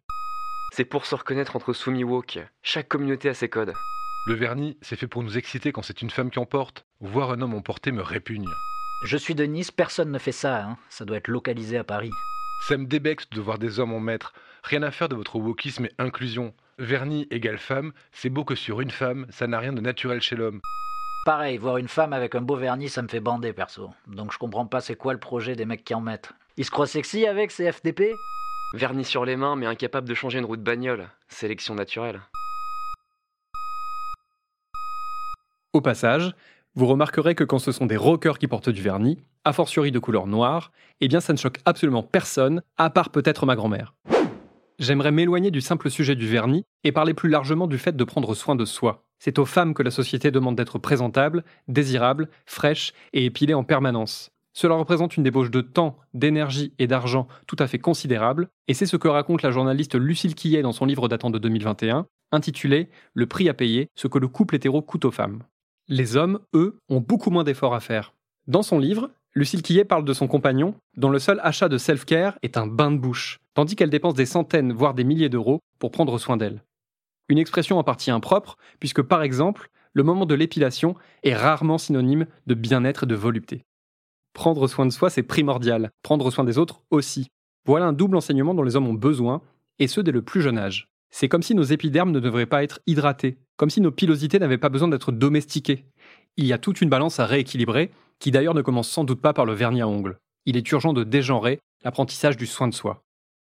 C'est 0.73 0.87
pour 0.87 1.05
se 1.05 1.15
reconnaître 1.15 1.55
entre 1.55 1.75
soumis 1.75 2.05
woke. 2.05 2.39
Chaque 2.63 2.89
communauté 2.89 3.29
a 3.29 3.35
ses 3.35 3.51
codes. 3.51 3.75
Le 4.27 4.35
vernis, 4.35 4.79
c'est 4.81 4.97
fait 4.97 5.07
pour 5.09 5.23
nous 5.23 5.37
exciter 5.37 5.73
quand 5.73 5.83
c'est 5.83 6.01
une 6.01 6.09
femme 6.11 6.31
qui 6.31 6.39
en 6.39 6.47
porte. 6.47 6.87
Voir 7.01 7.31
un 7.33 7.43
homme 7.43 7.55
en 7.55 7.61
porter 7.61 7.93
me 7.93 8.03
répugne. 8.03 8.49
Je 9.05 9.17
suis 9.17 9.35
de 9.35 9.45
Nice, 9.45 9.71
personne 9.71 10.11
ne 10.13 10.19
fait 10.19 10.33
ça. 10.33 10.65
hein. 10.65 10.79
Ça 10.89 11.05
doit 11.05 11.17
être 11.19 11.29
localisé 11.29 11.77
à 11.77 11.85
Paris. 11.85 12.13
Ça 12.61 12.77
me 12.79 12.87
débexe 12.87 13.29
de 13.31 13.41
voir 13.41 13.59
des 13.59 13.81
hommes 13.81 13.93
en 13.93 14.01
mettre. 14.01 14.33
Rien 14.63 14.83
à 14.85 14.93
faire 14.93 15.09
de 15.09 15.17
votre 15.17 15.37
wokisme 15.37 15.87
et 15.87 15.93
inclusion. 15.99 16.55
Vernis 16.79 17.27
égale 17.31 17.59
femme, 17.59 17.93
c'est 18.13 18.31
beau 18.31 18.45
que 18.45 18.55
sur 18.55 18.81
une 18.81 18.91
femme, 18.91 19.27
ça 19.31 19.47
n'a 19.47 19.59
rien 19.59 19.73
de 19.73 19.81
naturel 19.81 20.21
chez 20.21 20.37
l'homme. 20.37 20.61
Pareil, 21.25 21.57
voir 21.59 21.77
une 21.77 21.89
femme 21.89 22.13
avec 22.13 22.35
un 22.35 22.41
beau 22.41 22.57
vernis, 22.57 22.89
ça 22.89 23.03
me 23.03 23.09
fait 23.09 23.21
bander 23.21 23.53
perso. 23.53 23.91
Donc 24.07 24.33
je 24.33 24.39
comprends 24.39 24.67
pas 24.67 24.81
c'est 24.81 24.97
quoi 24.97 25.13
le 25.13 25.21
projet 25.21 25.55
des 25.55 25.67
mecs 25.67 25.85
qui 25.85 25.95
en 25.95 26.01
mettent. 26.01 26.33
Ils 26.57 26.65
se 26.65 26.71
croient 26.71 26.87
sexy 26.87 27.27
avec 27.27 27.51
ces 27.51 27.71
FDP 27.71 28.15
Vernis 28.75 29.05
sur 29.05 29.25
les 29.25 29.37
mains, 29.37 29.55
mais 29.55 29.67
incapable 29.67 30.09
de 30.09 30.15
changer 30.15 30.39
une 30.39 30.47
roue 30.47 30.57
de 30.57 30.63
bagnole. 30.63 31.09
Sélection 31.29 31.75
naturelle. 31.75 32.21
Au 35.75 35.81
passage, 35.81 36.35
vous 36.75 36.87
remarquerez 36.87 37.35
que 37.35 37.45
quand 37.45 37.59
ce 37.59 37.71
sont 37.71 37.87
des 37.87 37.97
rockers 37.97 38.39
qui 38.39 38.49
portent 38.49 38.71
du 38.71 38.83
vernis, 38.83 39.23
a 39.45 39.53
fortiori 39.53 39.93
de 39.93 39.99
couleur 39.99 40.27
noire, 40.27 40.73
eh 41.01 41.09
bien 41.09 41.21
ça 41.21 41.35
ne 41.35 41.39
choque 41.39 41.59
absolument 41.67 42.03
personne, 42.03 42.63
à 42.79 42.89
part 42.89 43.11
peut-être 43.11 43.45
ma 43.45 43.57
grand-mère. 43.57 43.95
J'aimerais 44.79 45.13
m'éloigner 45.13 45.51
du 45.51 45.61
simple 45.61 45.91
sujet 45.91 46.17
du 46.17 46.27
vernis 46.27 46.65
et 46.85 46.93
parler 46.93 47.15
plus 47.15 47.29
largement 47.29 47.67
du 47.67 47.79
fait 47.79 47.97
de 47.97 48.05
prendre 48.05 48.35
soin 48.35 48.57
de 48.57 48.65
soi. 48.65 49.05
C'est 49.19 49.39
aux 49.39 49.45
femmes 49.45 49.75
que 49.75 49.83
la 49.83 49.91
société 49.91 50.31
demande 50.31 50.57
d'être 50.57 50.79
présentables, 50.79 51.45
désirables, 51.69 52.29
fraîches 52.47 52.93
et 53.13 53.25
épilées 53.25 53.55
en 53.55 53.65
permanence. 53.65 54.31
Cela 54.53 54.75
représente 54.75 55.17
une 55.17 55.23
débauche 55.23 55.51
de 55.51 55.61
temps, 55.61 55.99
d'énergie 56.13 56.75
et 56.79 56.87
d'argent 56.87 57.29
tout 57.47 57.57
à 57.59 57.67
fait 57.67 57.79
considérable, 57.79 58.49
et 58.69 58.75
c'est 58.75 58.87
ce 58.87 58.97
que 58.97 59.09
raconte 59.09 59.43
la 59.43 59.51
journaliste 59.51 59.95
Lucille 59.95 60.35
Quillet 60.35 60.63
dans 60.63 60.73
son 60.73 60.85
livre 60.85 61.09
datant 61.09 61.31
de 61.31 61.39
2021, 61.39 62.07
intitulé 62.33 62.91
Le 63.15 63.27
prix 63.27 63.49
à 63.49 63.55
payer, 63.55 63.89
ce 63.95 64.09
que 64.09 64.19
le 64.19 64.29
couple 64.29 64.57
hétéro 64.57 64.83
coûte 64.83 65.05
aux 65.05 65.11
femmes. 65.11 65.43
Les 65.89 66.17
hommes, 66.17 66.41
eux, 66.55 66.79
ont 66.89 67.01
beaucoup 67.01 67.31
moins 67.31 67.45
d'efforts 67.45 67.75
à 67.75 67.81
faire. 67.81 68.15
Dans 68.47 68.63
son 68.63 68.79
livre, 68.79 69.11
Lucille 69.35 69.63
Quillet 69.63 69.87
parle 69.87 70.05
de 70.05 70.13
son 70.13 70.29
compagnon, 70.29 70.75
dont 70.99 71.09
le 71.09 71.19
seul 71.19 71.41
achat 71.43 71.71
de 71.71 71.79
self-care 71.79 72.39
est 72.43 72.59
un 72.59 72.67
bain 72.67 72.91
de 72.91 72.99
bouche, 72.99 73.41
tandis 73.55 73.77
qu'elle 73.77 73.89
dépense 73.89 74.15
des 74.15 74.27
centaines, 74.27 74.75
voire 74.75 74.93
des 74.93 75.05
milliers 75.05 75.31
d'euros 75.31 75.61
pour 75.79 75.91
prendre 75.91 76.19
soin 76.19 76.37
d'elle. 76.37 76.63
Une 77.31 77.39
expression 77.39 77.79
en 77.79 77.85
partie 77.85 78.11
impropre, 78.11 78.59
puisque 78.79 79.01
par 79.01 79.23
exemple, 79.23 79.71
le 79.95 80.03
moment 80.03 80.27
de 80.27 80.35
l'épilation 80.35 80.97
est 81.23 81.35
rarement 81.35 81.79
synonyme 81.79 82.27
de 82.47 82.53
bien-être 82.53 83.05
et 83.05 83.07
de 83.07 83.15
volupté. 83.15 83.65
Prendre 84.35 84.67
soin 84.67 84.85
de 84.85 84.91
soi, 84.91 85.09
c'est 85.09 85.23
primordial, 85.23 85.91
prendre 86.03 86.31
soin 86.31 86.45
des 86.45 86.59
autres 86.59 86.83
aussi. 86.91 87.29
Voilà 87.65 87.87
un 87.87 87.93
double 87.95 88.17
enseignement 88.17 88.55
dont 88.55 88.63
les 88.63 88.77
hommes 88.77 88.89
ont 88.89 88.95
besoin, 88.95 89.41
et 89.79 89.87
ce 89.87 90.03
dès 90.03 90.13
le 90.13 90.23
plus 90.23 90.43
jeune 90.43 90.59
âge. 90.59 90.89
C'est 91.11 91.29
comme 91.29 91.43
si 91.43 91.55
nos 91.55 91.63
épidermes 91.63 92.11
ne 92.11 92.21
devraient 92.21 92.47
pas 92.47 92.65
être 92.65 92.81
hydratés, 92.87 93.39
comme 93.57 93.71
si 93.71 93.81
nos 93.81 93.93
pilosités 93.93 94.39
n'avaient 94.39 94.59
pas 94.59 94.69
besoin 94.69 94.89
d'être 94.89 95.13
domestiquées. 95.13 95.87
Il 96.37 96.47
y 96.47 96.53
a 96.53 96.59
toute 96.59 96.81
une 96.81 96.89
balance 96.91 97.21
à 97.21 97.27
rééquilibrer, 97.27 97.91
qui 98.19 98.31
d'ailleurs 98.31 98.55
ne 98.55 98.63
commence 98.63 98.89
sans 98.89 99.05
doute 99.05 99.21
pas 99.21 99.33
par 99.33 99.45
le 99.45 99.53
vernis 99.53 99.83
à 99.83 99.89
ongles. 99.89 100.19
Il 100.47 100.57
est 100.57 100.73
urgent 100.73 100.93
de 100.93 101.05
dégenrer 101.05 101.61
l'apprentissage 101.85 102.37
du 102.37 102.47
soin 102.47 102.69
de 102.69 102.75
soi. 102.75 103.03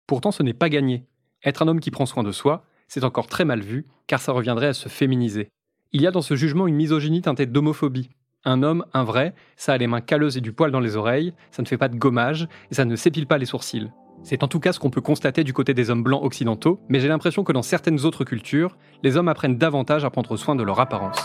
Pourtant, 0.07 0.31
ce 0.31 0.43
n'est 0.43 0.53
pas 0.53 0.69
gagné. 0.69 1.05
Être 1.43 1.63
un 1.63 1.67
homme 1.67 1.79
qui 1.79 1.91
prend 1.91 2.05
soin 2.05 2.23
de 2.23 2.31
soi, 2.31 2.65
c'est 2.87 3.03
encore 3.03 3.27
très 3.27 3.45
mal 3.45 3.61
vu, 3.61 3.85
car 4.07 4.21
ça 4.21 4.31
reviendrait 4.31 4.67
à 4.67 4.73
se 4.73 4.89
féminiser. 4.89 5.49
Il 5.91 6.01
y 6.01 6.07
a 6.07 6.11
dans 6.11 6.21
ce 6.21 6.35
jugement 6.35 6.67
une 6.67 6.75
misogynie 6.75 7.21
teintée 7.21 7.45
d'homophobie. 7.45 8.09
Un 8.45 8.61
homme, 8.61 8.85
un 8.93 9.03
vrai, 9.03 9.33
ça 9.55 9.73
a 9.73 9.77
les 9.77 9.87
mains 9.87 10.01
calleuses 10.01 10.37
et 10.37 10.41
du 10.41 10.51
poil 10.51 10.71
dans 10.71 10.79
les 10.79 10.95
oreilles, 10.95 11.33
ça 11.51 11.61
ne 11.61 11.67
fait 11.67 11.77
pas 11.77 11.87
de 11.87 11.95
gommage, 11.95 12.47
et 12.71 12.75
ça 12.75 12.85
ne 12.85 12.95
s'épile 12.95 13.27
pas 13.27 13.37
les 13.37 13.45
sourcils. 13.45 13.89
C'est 14.21 14.43
en 14.43 14.47
tout 14.47 14.59
cas 14.59 14.73
ce 14.73 14.79
qu'on 14.79 14.89
peut 14.89 15.01
constater 15.01 15.43
du 15.43 15.53
côté 15.53 15.73
des 15.73 15.89
hommes 15.89 16.03
blancs 16.03 16.23
occidentaux, 16.23 16.79
mais 16.89 16.99
j'ai 16.99 17.07
l'impression 17.07 17.43
que 17.43 17.51
dans 17.51 17.61
certaines 17.61 18.05
autres 18.05 18.23
cultures, 18.23 18.77
les 19.03 19.17
hommes 19.17 19.27
apprennent 19.27 19.57
davantage 19.57 20.05
à 20.05 20.09
prendre 20.09 20.37
soin 20.37 20.55
de 20.55 20.63
leur 20.63 20.79
apparence. 20.79 21.19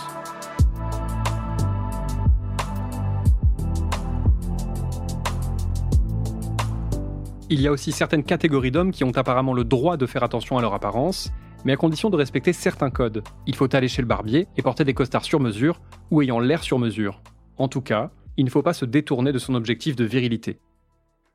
Il 7.50 7.62
y 7.62 7.66
a 7.66 7.72
aussi 7.72 7.92
certaines 7.92 8.24
catégories 8.24 8.70
d'hommes 8.70 8.92
qui 8.92 9.04
ont 9.04 9.16
apparemment 9.16 9.54
le 9.54 9.64
droit 9.64 9.96
de 9.96 10.04
faire 10.04 10.22
attention 10.22 10.58
à 10.58 10.60
leur 10.60 10.74
apparence, 10.74 11.30
mais 11.64 11.72
à 11.72 11.76
condition 11.76 12.10
de 12.10 12.16
respecter 12.16 12.52
certains 12.52 12.90
codes. 12.90 13.22
Il 13.46 13.56
faut 13.56 13.74
aller 13.74 13.88
chez 13.88 14.02
le 14.02 14.08
barbier 14.08 14.48
et 14.58 14.62
porter 14.62 14.84
des 14.84 14.92
costards 14.92 15.24
sur 15.24 15.40
mesure 15.40 15.80
ou 16.10 16.20
ayant 16.20 16.40
l'air 16.40 16.62
sur 16.62 16.78
mesure. 16.78 17.22
En 17.56 17.68
tout 17.68 17.80
cas, 17.80 18.10
il 18.36 18.44
ne 18.44 18.50
faut 18.50 18.62
pas 18.62 18.74
se 18.74 18.84
détourner 18.84 19.32
de 19.32 19.38
son 19.38 19.54
objectif 19.54 19.96
de 19.96 20.04
virilité. 20.04 20.58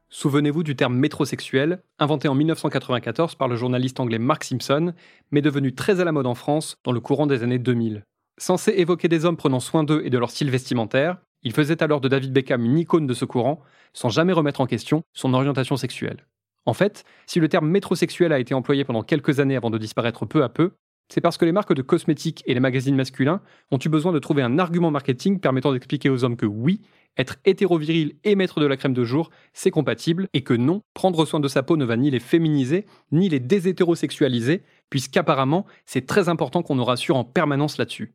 Souvenez-vous 0.10 0.62
du 0.62 0.76
terme 0.76 0.96
métrosexuel, 0.96 1.82
inventé 1.98 2.28
en 2.28 2.36
1994 2.36 3.34
par 3.34 3.48
le 3.48 3.56
journaliste 3.56 4.00
anglais 4.00 4.20
Mark 4.20 4.44
Simpson, 4.44 4.94
mais 5.32 5.42
devenu 5.42 5.74
très 5.74 6.00
à 6.00 6.04
la 6.04 6.12
mode 6.12 6.28
en 6.28 6.36
France 6.36 6.78
dans 6.84 6.92
le 6.92 7.00
courant 7.00 7.26
des 7.26 7.42
années 7.42 7.58
2000. 7.58 8.04
Censé 8.38 8.72
évoquer 8.78 9.08
des 9.08 9.26
hommes 9.26 9.38
prenant 9.38 9.60
soin 9.60 9.84
d'eux 9.84 10.04
et 10.06 10.12
de 10.12 10.18
leur 10.20 10.30
style 10.30 10.52
vestimentaire, 10.52 11.18
il 11.44 11.54
faisait 11.54 11.82
alors 11.84 12.02
de 12.02 12.08
David 12.08 12.34
Beckham 12.34 12.66
une 12.66 12.78
icône 12.78 13.08
de 13.08 13.14
ce 13.14 13.26
courant, 13.26 13.62
sans 13.94 14.10
jamais 14.10 14.34
remettre 14.34 14.62
en 14.62 14.66
question 14.66 15.04
son 15.14 15.34
orientation 15.34 15.78
sexuelle. 15.78 16.26
En 16.66 16.74
fait, 16.74 17.04
si 17.26 17.40
le 17.40 17.50
terme 17.50 17.70
métrosexuel 17.70 18.32
a 18.32 18.40
été 18.40 18.54
employé 18.54 18.86
pendant 18.86 19.04
quelques 19.04 19.40
années 19.40 19.58
avant 19.58 19.70
de 19.70 19.78
disparaître 19.78 20.26
peu 20.26 20.44
à 20.44 20.50
peu, 20.50 20.72
c'est 21.10 21.22
parce 21.22 21.38
que 21.38 21.46
les 21.46 21.52
marques 21.52 21.74
de 21.74 21.82
cosmétiques 21.82 22.44
et 22.46 22.54
les 22.54 22.60
magazines 22.60 22.96
masculins 22.96 23.42
ont 23.72 23.78
eu 23.78 23.90
besoin 23.90 24.14
de 24.14 24.20
trouver 24.20 24.42
un 24.42 24.58
argument 24.58 24.90
marketing 24.90 25.40
permettant 25.40 25.74
d'expliquer 25.74 26.10
aux 26.10 26.24
hommes 26.24 26.38
que 26.38 26.46
oui, 26.46 26.82
être 27.18 27.36
hétéroviril 27.46 28.16
et 28.24 28.36
mettre 28.36 28.60
de 28.60 28.66
la 28.66 28.78
crème 28.78 28.94
de 28.94 29.04
jour, 29.04 29.30
c'est 29.54 29.70
compatible, 29.70 30.28
et 30.34 30.42
que 30.42 30.54
non, 30.54 30.82
prendre 30.94 31.26
soin 31.26 31.40
de 31.40 31.48
sa 31.48 31.62
peau 31.62 31.78
ne 31.78 31.86
va 31.86 31.98
ni 31.98 32.10
les 32.10 32.20
féminiser, 32.20 32.86
ni 33.12 33.30
les 33.30 33.40
déshétérosexualiser, 33.40 34.64
puisqu'apparemment, 34.90 35.66
c'est 35.86 36.08
très 36.08 36.30
important 36.30 36.64
qu'on 36.64 36.76
nous 36.76 36.86
rassure 36.86 37.18
en 37.18 37.24
permanence 37.24 37.78
là-dessus. 37.78 38.14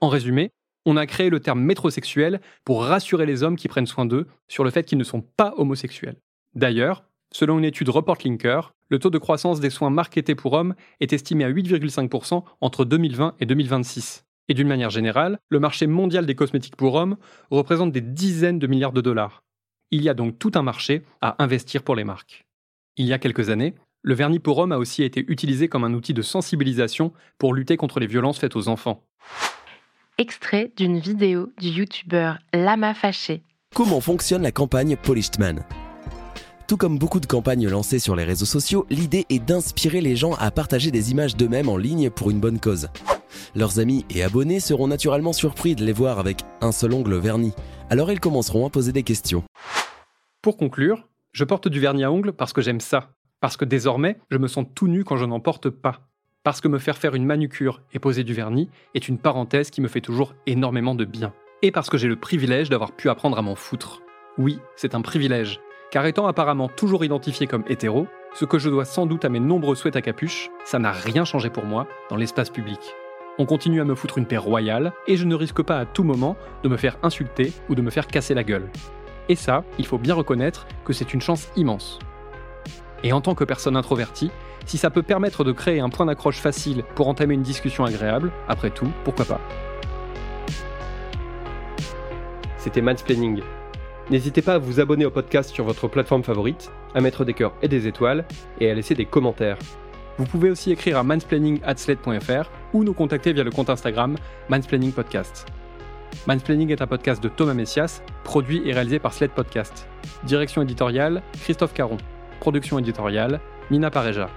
En 0.00 0.08
résumé, 0.08 0.50
on 0.84 0.96
a 0.96 1.06
créé 1.06 1.30
le 1.30 1.40
terme 1.40 1.60
métrosexuel 1.60 2.40
pour 2.64 2.84
rassurer 2.84 3.26
les 3.26 3.42
hommes 3.42 3.56
qui 3.56 3.68
prennent 3.68 3.86
soin 3.86 4.06
d'eux 4.06 4.26
sur 4.48 4.64
le 4.64 4.70
fait 4.70 4.84
qu'ils 4.84 4.98
ne 4.98 5.04
sont 5.04 5.22
pas 5.22 5.54
homosexuels. 5.56 6.16
D'ailleurs, 6.54 7.04
selon 7.32 7.58
une 7.58 7.64
étude 7.64 7.88
Report 7.88 8.18
Linker, 8.24 8.74
le 8.90 8.98
taux 8.98 9.10
de 9.10 9.18
croissance 9.18 9.60
des 9.60 9.70
soins 9.70 9.90
marketés 9.90 10.34
pour 10.34 10.52
hommes 10.52 10.74
est 11.00 11.12
estimé 11.12 11.44
à 11.44 11.50
8,5% 11.50 12.44
entre 12.60 12.84
2020 12.84 13.34
et 13.40 13.46
2026. 13.46 14.24
Et 14.48 14.54
d'une 14.54 14.68
manière 14.68 14.90
générale, 14.90 15.38
le 15.48 15.58
marché 15.58 15.86
mondial 15.86 16.26
des 16.26 16.34
cosmétiques 16.34 16.76
pour 16.76 16.94
hommes 16.94 17.16
représente 17.50 17.92
des 17.92 18.02
dizaines 18.02 18.58
de 18.58 18.66
milliards 18.66 18.92
de 18.92 19.00
dollars. 19.00 19.42
Il 19.90 20.02
y 20.02 20.08
a 20.08 20.14
donc 20.14 20.38
tout 20.38 20.52
un 20.54 20.62
marché 20.62 21.02
à 21.22 21.42
investir 21.42 21.82
pour 21.82 21.96
les 21.96 22.04
marques. 22.04 22.44
Il 22.96 23.06
y 23.06 23.12
a 23.12 23.18
quelques 23.18 23.48
années, 23.48 23.74
le 24.02 24.14
vernis 24.14 24.38
pour 24.38 24.58
hommes 24.58 24.72
a 24.72 24.78
aussi 24.78 25.02
été 25.02 25.24
utilisé 25.28 25.68
comme 25.68 25.82
un 25.82 25.94
outil 25.94 26.12
de 26.12 26.20
sensibilisation 26.20 27.12
pour 27.38 27.54
lutter 27.54 27.78
contre 27.78 28.00
les 28.00 28.06
violences 28.06 28.38
faites 28.38 28.54
aux 28.54 28.68
enfants. 28.68 29.02
Extrait 30.16 30.70
d'une 30.76 31.00
vidéo 31.00 31.48
du 31.60 31.70
youtubeur 31.70 32.38
Lama 32.52 32.94
Fâché. 32.94 33.42
Comment 33.74 34.00
fonctionne 34.00 34.42
la 34.42 34.52
campagne 34.52 34.96
Polished 34.96 35.40
Man 35.40 35.64
tout 36.66 36.78
comme 36.78 36.98
beaucoup 36.98 37.20
de 37.20 37.26
campagnes 37.26 37.68
lancées 37.68 37.98
sur 37.98 38.16
les 38.16 38.24
réseaux 38.24 38.46
sociaux, 38.46 38.86
l'idée 38.88 39.26
est 39.28 39.38
d'inspirer 39.38 40.00
les 40.00 40.16
gens 40.16 40.32
à 40.36 40.50
partager 40.50 40.90
des 40.90 41.10
images 41.10 41.36
d'eux-mêmes 41.36 41.68
en 41.68 41.76
ligne 41.76 42.08
pour 42.08 42.30
une 42.30 42.40
bonne 42.40 42.58
cause. 42.58 42.88
Leurs 43.54 43.80
amis 43.80 44.06
et 44.08 44.22
abonnés 44.22 44.60
seront 44.60 44.86
naturellement 44.86 45.34
surpris 45.34 45.74
de 45.74 45.84
les 45.84 45.92
voir 45.92 46.18
avec 46.18 46.38
un 46.62 46.72
seul 46.72 46.94
ongle 46.94 47.18
verni, 47.18 47.52
alors 47.90 48.10
ils 48.10 48.18
commenceront 48.18 48.66
à 48.66 48.70
poser 48.70 48.92
des 48.92 49.02
questions. 49.02 49.44
Pour 50.40 50.56
conclure, 50.56 51.06
je 51.32 51.44
porte 51.44 51.68
du 51.68 51.80
vernis 51.80 52.04
à 52.04 52.10
ongles 52.10 52.32
parce 52.32 52.54
que 52.54 52.62
j'aime 52.62 52.80
ça, 52.80 53.10
parce 53.40 53.58
que 53.58 53.66
désormais, 53.66 54.18
je 54.30 54.38
me 54.38 54.48
sens 54.48 54.64
tout 54.74 54.88
nu 54.88 55.04
quand 55.04 55.18
je 55.18 55.26
n'en 55.26 55.40
porte 55.40 55.68
pas, 55.68 56.08
parce 56.44 56.60
que 56.60 56.68
me 56.68 56.78
faire 56.78 56.98
faire 56.98 57.14
une 57.14 57.24
manucure 57.24 57.80
et 57.92 57.98
poser 57.98 58.22
du 58.22 58.34
vernis 58.34 58.70
est 58.94 59.08
une 59.08 59.18
parenthèse 59.18 59.70
qui 59.70 59.80
me 59.80 59.88
fait 59.88 60.02
toujours 60.02 60.34
énormément 60.46 60.94
de 60.94 61.04
bien, 61.04 61.32
et 61.62 61.72
parce 61.72 61.90
que 61.90 61.98
j'ai 61.98 62.06
le 62.06 62.16
privilège 62.16 62.68
d'avoir 62.68 62.92
pu 62.92 63.08
apprendre 63.08 63.38
à 63.38 63.42
m'en 63.42 63.56
foutre. 63.56 64.02
Oui, 64.38 64.60
c'est 64.76 64.94
un 64.94 65.00
privilège, 65.00 65.60
car 65.90 66.06
étant 66.06 66.26
apparemment 66.26 66.68
toujours 66.68 67.04
identifié 67.04 67.46
comme 67.46 67.64
hétéro, 67.66 68.06
ce 68.34 68.44
que 68.44 68.58
je 68.58 68.68
dois 68.68 68.84
sans 68.84 69.06
doute 69.06 69.24
à 69.24 69.30
mes 69.30 69.40
nombreux 69.40 69.74
souhaits 69.74 69.96
à 69.96 70.02
capuche, 70.02 70.50
ça 70.64 70.78
n'a 70.78 70.92
rien 70.92 71.24
changé 71.24 71.50
pour 71.50 71.64
moi 71.64 71.88
dans 72.10 72.16
l'espace 72.16 72.50
public. 72.50 72.80
On 73.38 73.46
continue 73.46 73.80
à 73.80 73.84
me 73.84 73.94
foutre 73.94 74.18
une 74.18 74.26
paix 74.26 74.36
royale, 74.36 74.92
et 75.06 75.16
je 75.16 75.24
ne 75.24 75.34
risque 75.34 75.62
pas 75.62 75.78
à 75.78 75.86
tout 75.86 76.04
moment 76.04 76.36
de 76.62 76.68
me 76.68 76.76
faire 76.76 76.98
insulter 77.02 77.52
ou 77.68 77.74
de 77.74 77.82
me 77.82 77.90
faire 77.90 78.06
casser 78.06 78.34
la 78.34 78.44
gueule. 78.44 78.68
Et 79.30 79.36
ça, 79.36 79.64
il 79.78 79.86
faut 79.86 79.98
bien 79.98 80.14
reconnaître 80.14 80.66
que 80.84 80.92
c'est 80.92 81.14
une 81.14 81.22
chance 81.22 81.48
immense. 81.56 81.98
Et 83.04 83.12
en 83.12 83.20
tant 83.20 83.34
que 83.34 83.44
personne 83.44 83.76
introvertie, 83.76 84.30
si 84.64 84.78
ça 84.78 84.88
peut 84.88 85.02
permettre 85.02 85.44
de 85.44 85.52
créer 85.52 85.78
un 85.78 85.90
point 85.90 86.06
d'accroche 86.06 86.38
facile 86.38 86.84
pour 86.94 87.06
entamer 87.06 87.34
une 87.34 87.42
discussion 87.42 87.84
agréable, 87.84 88.32
après 88.48 88.70
tout, 88.70 88.90
pourquoi 89.04 89.26
pas 89.26 89.40
C'était 92.56 92.80
Mansplaining. 92.80 93.42
N'hésitez 94.10 94.40
pas 94.40 94.54
à 94.54 94.58
vous 94.58 94.80
abonner 94.80 95.04
au 95.04 95.10
podcast 95.10 95.50
sur 95.50 95.64
votre 95.64 95.86
plateforme 95.86 96.24
favorite, 96.24 96.72
à 96.94 97.02
mettre 97.02 97.26
des 97.26 97.34
cœurs 97.34 97.54
et 97.60 97.68
des 97.68 97.86
étoiles, 97.86 98.24
et 98.58 98.70
à 98.70 98.74
laisser 98.74 98.94
des 98.94 99.04
commentaires. 99.04 99.58
Vous 100.16 100.24
pouvez 100.24 100.48
aussi 100.48 100.72
écrire 100.72 100.96
à 100.96 101.02
mansplaining.sled.fr 101.02 102.50
ou 102.72 102.84
nous 102.84 102.94
contacter 102.94 103.34
via 103.34 103.44
le 103.44 103.50
compte 103.50 103.68
Instagram 103.68 104.16
Mansplaining 104.48 104.92
Podcast. 104.92 105.46
Mansplaining 106.26 106.70
est 106.70 106.80
un 106.80 106.86
podcast 106.86 107.22
de 107.22 107.28
Thomas 107.28 107.54
Messias, 107.54 108.02
produit 108.22 108.62
et 108.64 108.72
réalisé 108.72 108.98
par 108.98 109.12
Sled 109.12 109.32
Podcast. 109.32 109.86
Direction 110.22 110.62
éditoriale, 110.62 111.22
Christophe 111.42 111.74
Caron. 111.74 111.98
Production 112.44 112.78
éditoriale, 112.78 113.40
Nina 113.70 113.90
Pareja. 113.90 114.28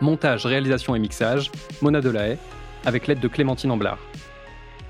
Montage, 0.00 0.46
réalisation 0.46 0.94
et 0.94 1.00
mixage, 1.00 1.50
Mona 1.80 2.00
Delahaye, 2.00 2.38
avec 2.84 3.08
l'aide 3.08 3.18
de 3.18 3.26
Clémentine 3.26 3.72
Amblard. 3.72 3.98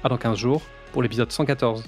À 0.04 0.10
dans 0.10 0.18
15 0.18 0.36
jours 0.36 0.60
pour 0.92 1.02
l'épisode 1.02 1.32
114. 1.32 1.82